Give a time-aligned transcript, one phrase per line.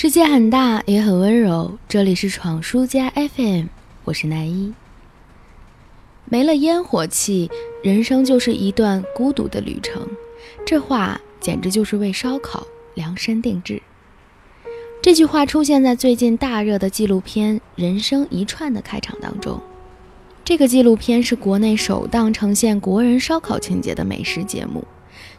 [0.00, 1.76] 世界很大，也很温柔。
[1.88, 3.66] 这里是闯书家 FM，
[4.04, 4.72] 我是奈一。
[6.26, 7.50] 没了烟火气，
[7.82, 10.06] 人生就是一段孤独的旅程。
[10.64, 12.64] 这话简直就是为烧烤
[12.94, 13.82] 量身定制。
[15.02, 19.60] 这句话出现在最近大热的纪录片《人生一串》的开场当中。
[20.44, 24.84] 这个纪录片是国内首档呈现国人烧烤情节的美食节目。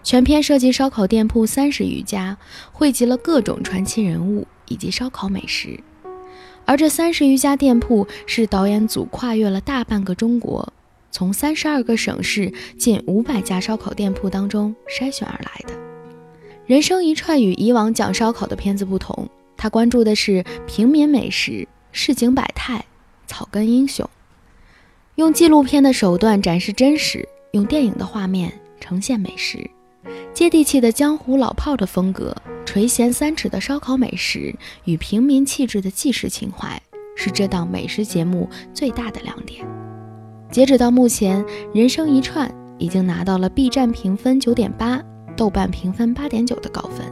[0.04, 2.38] 全片涉及烧烤店铺三十余家，
[2.72, 5.80] 汇集了各种传奇人物以及烧烤美食。
[6.66, 10.72] 而这三十余家店铺是导演组跨越了大半个中国，
[11.12, 15.74] 从三十二个省市近五百家烧烤店铺当中筛选而来的。
[16.68, 22.86] 人生一串与以往讲烧烤的片子不同，他关注的是平民美食、市井百态、
[23.26, 24.08] 草根英雄，
[25.16, 28.54] 用纪录片的手段展示真实，用电影的画面
[28.90, 29.70] 呈现美食。
[30.34, 36.82] 接地气的江湖老炮的风格，垂涎三尺的烧烤美食与平民气质的纪实情怀，
[37.16, 39.64] 是这档美食节目最大的亮点。
[40.50, 45.00] 截止到目前，《人生一串》已经拿到了 B 站评分九点八、
[45.38, 47.06] 豆瓣评分八点九的高分。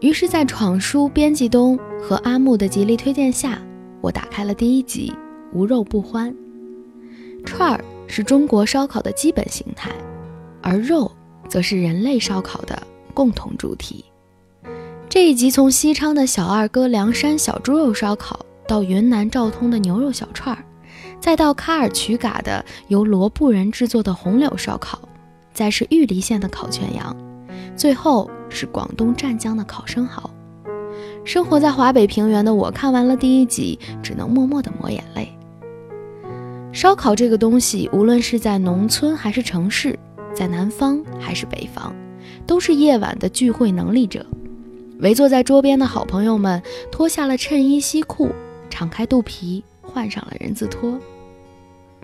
[0.00, 3.58] 于是，在闯叔、编辑东和阿木的极力推荐下，
[4.02, 5.10] 我打开了第一集
[5.56, 6.30] 《无肉不欢》。
[7.46, 9.92] 串儿是中国烧烤的基本形态。
[10.60, 11.10] 而肉，
[11.48, 12.76] 则是人类烧烤的
[13.14, 14.04] 共同主题。
[15.08, 20.62] 这一集从西昌的小二哥梁山小猪肉烧烤，到云南昭通的牛肉小串儿，
[21.20, 24.98] 再到喀尔曲嘎的由罗布人制作的红柳烧烤，
[25.54, 27.16] 再是玉梨县的烤全羊，
[27.76, 30.28] 最后是广东湛江的烤生蚝。
[31.24, 35.37] 生活在华北平原的我，看完了第一集，只能默默地抹眼泪。
[36.72, 39.98] 烧烤这个东西，无论是在农村还是城市。
[40.34, 41.92] 在南方还是北方，
[42.46, 44.24] 都是夜晚的聚会能力者。
[45.00, 48.30] 围坐在桌边的好朋友们，脱下了衬衣西裤，
[48.70, 50.96] 敞开肚皮，换上了人字拖。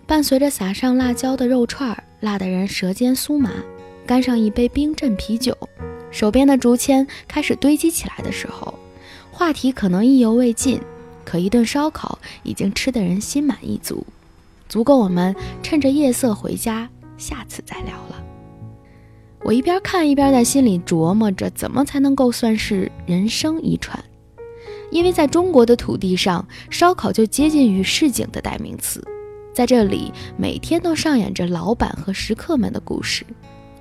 [0.06, 3.52] 伴随着撒上辣椒的肉串，辣得人舌尖酥麻。
[4.06, 5.56] 干上一杯冰镇啤酒，
[6.10, 8.74] 手边的竹签开始堆积起来的时候，
[9.30, 10.80] 话题可能意犹未尽，
[11.24, 14.04] 可一顿烧烤已经吃得人心满意足，
[14.68, 16.88] 足够我们趁着夜色回家。
[17.16, 18.22] 下次再聊了。
[19.40, 24.02] 我一边看一边在心里琢磨着，怎么才能够算是人生一串？
[24.90, 29.06] 因为在中国的土地上，烧烤就接近于市井的代名词。
[29.52, 33.24] 在这里，每天都上演着老板和食客们的故事，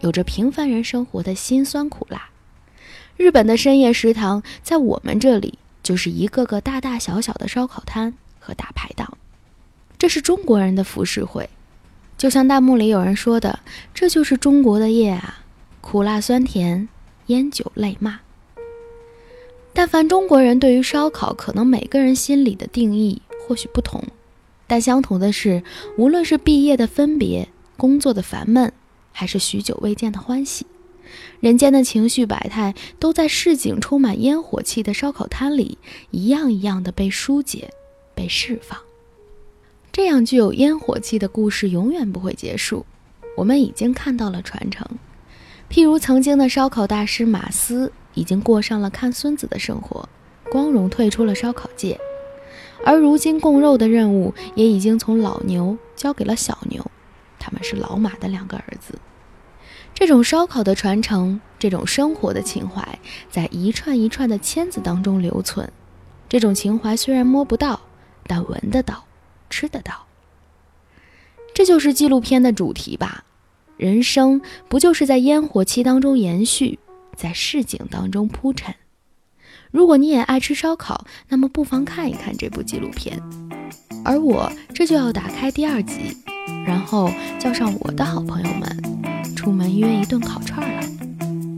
[0.02, 2.30] 有着平凡人生活的辛酸苦辣。
[3.18, 9.18] 日本的深夜食堂，在我们这里就是一个个大大小小的烧烤摊和大排档。
[10.04, 11.50] 这是中国人的浮世绘。
[12.18, 13.60] 就像弹幕里有人说的，
[13.94, 15.46] 这就是中国的夜啊，
[15.80, 16.90] 苦辣酸甜，
[17.28, 18.20] 烟酒泪骂。
[19.72, 24.04] 但凡中国人对于烧烤，可能每个人心里的定义或许不同，
[24.68, 25.64] 但相同的是，
[25.98, 27.48] 无论是毕业的分别、
[27.78, 28.74] 工作的烦闷，
[29.14, 30.66] 还是许久未见的欢喜，
[31.40, 35.78] 人间的情绪百态，都在市井充满烟火气的烧烤摊里，
[36.12, 37.74] 一样一样的被疏解、
[38.14, 38.78] 被释放。
[39.94, 42.84] 这样具有烟火气的故事永远不会结束。
[43.38, 44.88] 我们已经看到了传承，
[45.70, 50.10] 譬如曾经的烧烤大师马斯已经过上了看孙子的生活，
[50.50, 51.96] 光荣退出了烧烤界；
[52.84, 56.84] 而如今供肉的任务也已经从老牛交给了小牛，
[57.38, 58.98] 他们是老马的两个儿子。
[59.94, 62.98] 这种烧烤的传承，这种生活的情怀，
[63.30, 65.72] 在一串一串的签子当中留存。
[66.28, 67.80] 这种情怀虽然摸不到，
[68.26, 69.06] 但闻得到。
[69.54, 70.08] 吃得到，
[71.54, 73.24] 这就是纪录片的主题吧？
[73.78, 76.80] 人生不就是在烟火气当中延续，
[77.16, 78.74] 在市井当中铺陈？
[79.70, 83.22] 如果你也爱吃烧烤，那么不妨看一看这部纪录片。
[84.04, 86.18] 而我这就要打开第二集，
[86.66, 90.82] 然后叫上我的好朋友们，出门约一顿烤串了。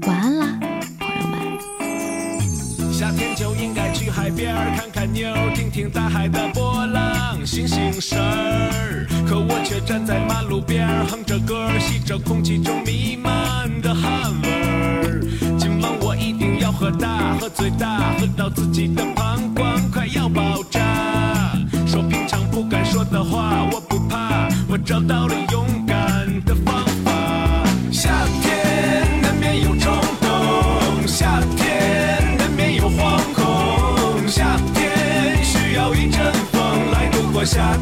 [0.07, 0.59] 晚安啦，
[1.00, 2.94] 朋友们。
[2.94, 7.14] 夏天就应该去海边看看妞，听听大海的波浪。
[7.45, 15.21] 醒醒神儿，可我却站在马路边哼着歌吸着空气中弥漫的汗味儿。
[15.57, 20.81] 今晚我一定要喝大，喝最大，喝到自己的膀胱快要爆炸。
[21.86, 25.95] 说平常不敢说的话，我不怕，我找到了勇敢
[26.45, 27.12] 的方法。
[27.91, 28.09] 夏
[28.41, 28.55] 天
[37.45, 37.77] 夏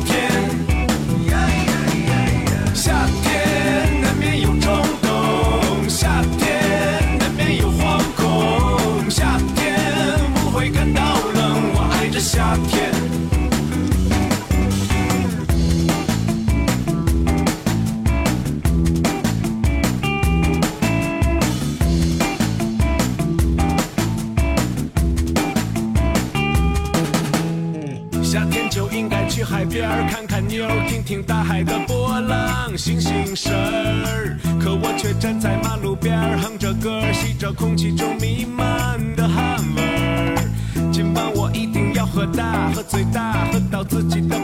[30.14, 34.38] 看看妞，听听大海的波浪，醒醒神儿。
[34.62, 40.38] 可我却站在马路边儿，哼着歌，吸着空气中弥漫的汗味儿。
[40.92, 44.38] 今晚我一定要喝大，喝最大，喝到自己的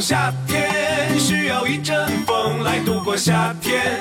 [0.00, 4.00] 夏天需要一阵风来度过夏天。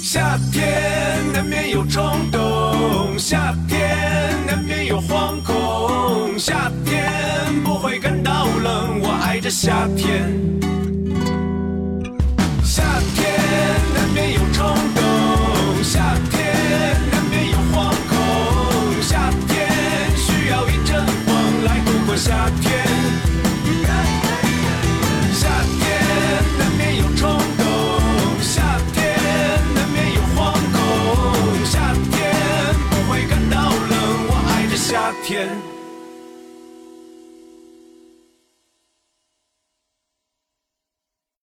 [0.00, 3.98] 夏天难免有冲动，夏天
[4.46, 7.02] 难免有惶恐，夏天
[7.64, 10.32] 不会感到冷，我爱着夏天。
[35.24, 35.73] 天。